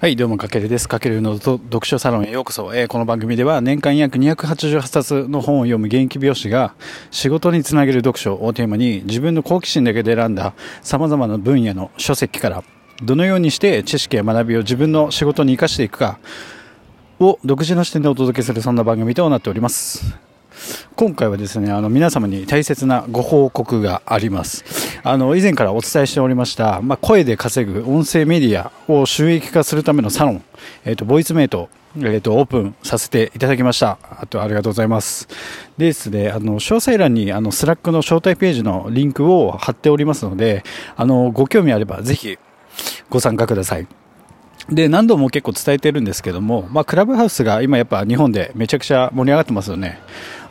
[0.00, 0.88] はい、どうも、かけるです。
[0.88, 2.72] かけるの読書サロンへようこそ。
[2.72, 6.76] えーこの番組では年間約288冊の本を読む現役美容師が
[7.10, 12.62] 仕事につなげる読書をテーマに自分の好奇心だけで選んだ様々な分野の書籍から
[13.02, 16.20] どのようにして知識や学びを自分の仕事に活かしていくか
[17.18, 20.16] を独自の視点でお届けするそんな番組となっております。
[20.94, 24.87] 今回はですね、あの皆様に大切なご報告があります。
[25.02, 30.44] あの以前からお伝えしておりました、まあ、声で稼ぐ音声メディアを収益化するためのサロン、
[30.84, 33.98] えっ、とボイスメイト、えっ、とオープンさせていただきました。
[34.20, 35.28] あとありがとうございます。
[35.76, 40.64] ですね、あの詳細欄にあのスラックの招待ページのリンクを貼っておりますので、
[40.96, 42.38] あのご興味あればぜひ
[43.10, 43.86] ご参加ください。
[44.70, 49.98] で、何度も結構伝えてるんですけども、まあ、クラブハウスが今やっぱ日本でめちゃくちゃ盛り上がってますよね。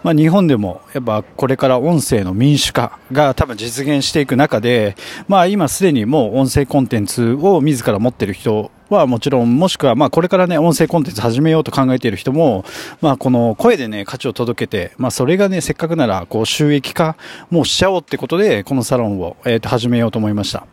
[0.04, 4.96] まあ、日本でもやっぱこれから音声の民主化が多分実現していく中で、
[5.28, 12.64] まあ、今すでにもう音声コンテンツを自ら持ってる人はもちろん、もしくはまあこれからね、音声コンテンツ始めようと考えている人も、
[13.02, 17.18] まあこの声でね、価値を届けて、まあそれがね、せっかくならこう収益化
[17.50, 20.66] もうしちゃおうってことで、このサロンを、えと始めようと思いました。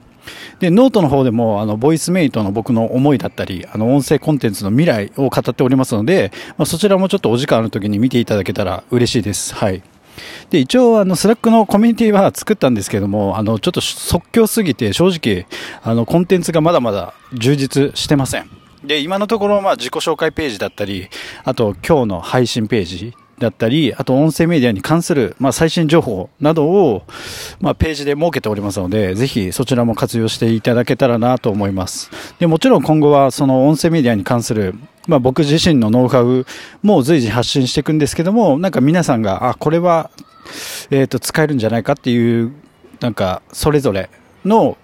[0.61, 9.55] で、ノートの方でも、あの、ボイスメイトの僕の思いだったり、あの、音声コンテンツの未来を語っておりますので、まあ、そちらもちょっとお時間ある時に見ていただけたら嬉しいです。
[9.55, 9.83] はい。
[10.51, 15.47] で、一応、あの、スラックのコミュニティは作ったんですけども、あの、ちょっと即興すぎて、正直、
[15.83, 18.49] あの、コンテンツがまだまだ充実してません。
[18.85, 21.09] で、今のところ、まあ、自己紹介ページだったり、
[21.45, 27.03] あと、今日の配信ページだったり、あと音声メディアに関する、まあ、最新情報などを、
[27.61, 32.11] まあ、ページで設けておりますので、ぜひそちらも活用していただけたらなと思います。
[32.39, 34.75] で、もちろん今後はその音声メディアに関する、
[35.07, 36.47] まあ、僕自身のノウハウ
[36.83, 40.11] も随時発信していくんですけども、なんか皆さんが、あ、これは、
[40.91, 42.53] えっ、と、使えるんじゃないかっていう、
[43.01, 44.11] なんか、それぞれ
[44.45, 44.77] の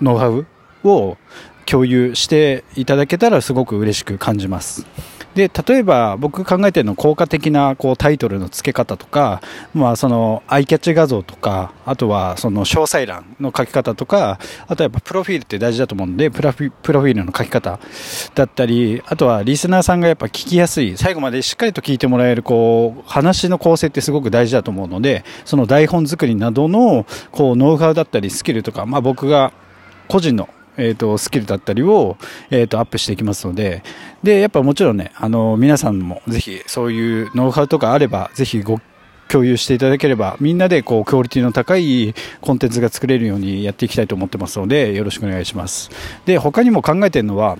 [0.00, 0.46] ノウハウ
[0.84, 1.16] を
[1.64, 4.86] 共有していただけたらすごく嬉しく感じます。
[5.34, 9.40] で、例えば僕考えてるの効果的なこうタイトルの付け方とか、
[9.74, 17.80] まあそのアイキャッチ画像とか、あとはその詳細欄の書き方とか、あとはやっぱプロフィールって大事だと思うんで、プロフィプロフィールの書き方
[18.34, 29.52] だったり、あとはリスナーさんがやっぱ聞きやすい、最後までしっかりと聞いてもらえるこう話の構成ってすごく大事だと思うので、その台本作りなどのこうノウハウだったりスキルとか、まあ僕が
[30.08, 30.48] 個人の
[30.82, 32.16] えー、とスキルだったりを、
[32.50, 33.82] えー、とアップしていきますので
[34.22, 38.80] でやっぱもちろんねあの皆さんもぜひそういうノウハウとかあればぜひご
[39.28, 45.90] 共有していただければみんなでこうクオリティの高いコンテンツが作れるようにやっていきたいと思ってますのでよろしくお願いします。
[46.26, 47.58] で他にも考えてるのは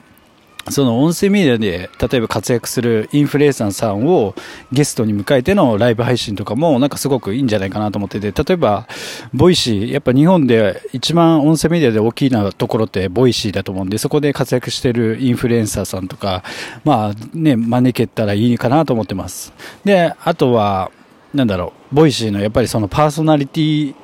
[0.70, 4.34] その音声メディアで例えば活躍するインフルエンサーさんを
[4.70, 8.86] ゲストに迎えてのライブ配信とかもなんかすごくいいんじゃないかなと思ってて例えば
[9.34, 16.44] ボイシーやっぱ日本で一番音声メディアで大きなところってボイシーだと思うんでそこで活躍してるインフルエンサーさんとか
[16.84, 19.52] まあね招けたらいいかなと思ってます。
[19.84, 20.90] であとは
[21.34, 23.94] なんだろうボイシーのやっぱりそのパーソナリティ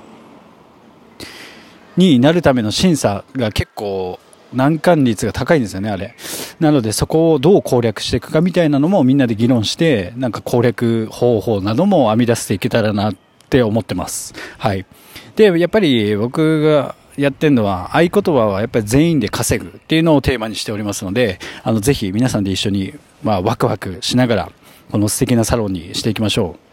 [1.97, 4.19] になるための審査が結構
[4.53, 6.15] 難関率が高いんですよね、あれ。
[6.61, 13.15] なので、そこをどう攻略していくかみたいなのもみんなで議論して、なんか攻略方法なども編み出していけたらなっ
[13.49, 14.35] て思ってます。
[14.59, 14.87] はい。
[15.37, 24.53] で、やっぱり僕がやってるのは、合言葉はやっぱり全員で稼ぐっていうのをテーマにしておりますので、あの、ぜひ皆さんで一緒に、まあ、ワクワクしながら、
[24.91, 26.68] この素敵なサロンにしていきましょう。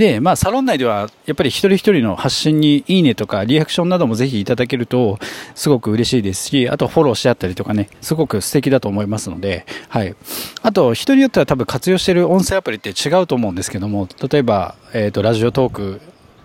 [0.00, 5.18] で、まあ、サロン内では、やっぱり一人一人の発信にいいねとか、リアクションなどもぜひいただけると、
[5.54, 10.14] すごく嬉しいですし、あとフォローし合ったりとかね、すごく素敵だと思いますので、はい。
[10.62, 16.00] あと、人によっては多分活用している音声アプリって違うと思うんですけども、例えば、えっ、と、ラジオトーク、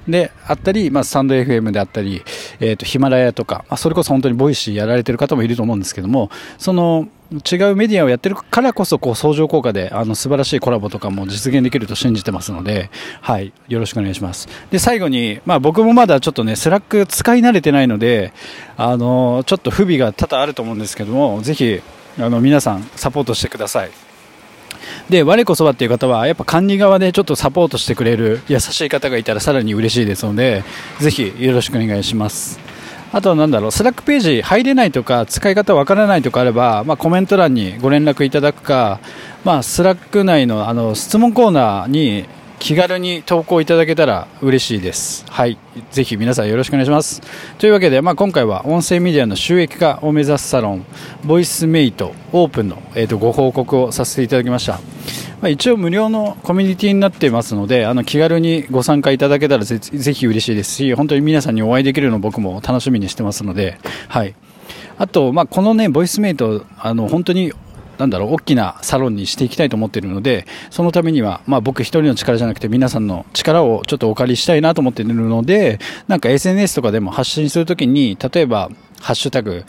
[0.07, 2.23] であったり、まあ、スタンド FM であったり、
[2.59, 14.47] えー、とヒマラヤとか、まあ、それこそ本当にボイシーやられてる方もいると思うんですけどもその違うメディアをやってるからこそこう相乗効果であの素晴らしいコラボとかも実現できると信じてますので、はい、よろしくお願いします。
[14.69, 18.31] で最後に、まあ、僕もまだちょっとねスラック使い慣れてないので
[18.77, 21.81] あのちょっと不備が多々あると思うんですけどもぜひ
[22.19, 24.04] あの皆さんサポートしてください。
[25.09, 30.63] で我こそはっていう方はやっぱ管理側でちょっとサポートしてくれる優しい方がいたらさらに嬉しいですので
[30.99, 32.59] ぜひよろしくお願いします。
[33.11, 38.99] あとは何だろうスラックページ入れないとか使い方わからないとかあれば、まあ、コメント欄にご連絡いただくか、
[39.45, 42.25] まあ、スラック内のあの質問コーナーに
[42.59, 45.25] 気軽に投稿いただけたら嬉しいです。
[45.29, 45.57] はい。
[45.91, 47.21] ぜひ皆さんよろしくお願いします。
[47.57, 50.85] というわけで、まあ、今回は音声メディアの収益化を目指すサロン、
[51.23, 54.79] ボイスメイトオープンの、えー、とご報告をさせていただきました。
[55.41, 63.77] まあ、一応無料のコミュニティになってますので、あの気軽にご参加いただけたらぜぜひ嬉しいですし、本当に皆さんにお会いできるの僕も楽しみにしてますので、
[64.07, 64.33] はい。
[64.97, 67.51] あと、まあ、このね、ボイスメイト、あの、本当に
[67.97, 78.69] なんだろう、大きなサロンにしていきたいと思っているので、そのためには、まあ僕一人の力じゃなくて皆さんの力をちょっとお借りしたいなと思っているので、なんか SNS とかでも発信するときに、例えば、
[79.01, 79.65] ハッシュタグ、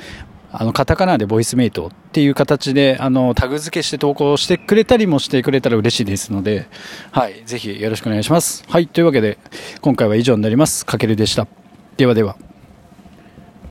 [0.59, 6.67] あの、カタカナでボイスメイトっていう形で、あの、タグ付けして投稿してくれたりもしてくれたら嬉しいですので、
[7.11, 8.65] はい、ぜひよろしくお願いします。
[8.69, 9.39] はい、というわけで、
[9.83, 10.87] 今回は以上になります。
[10.87, 11.47] かけるでした。
[11.99, 12.46] ではでは。